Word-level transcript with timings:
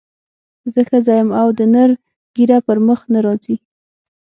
زه 0.73 0.81
ښځه 0.89 1.13
یم 1.19 1.29
او 1.39 1.47
د 1.57 1.59
نر 1.73 1.89
ږیره 2.35 2.57
پر 2.67 2.77
مخ 2.87 2.99
نه 3.13 3.19
راځي. 3.25 3.55